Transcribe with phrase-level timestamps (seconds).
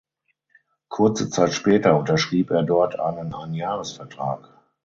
[0.89, 4.49] Kurze Zeit später unterschrieb er dort einen Einjahresvertrag.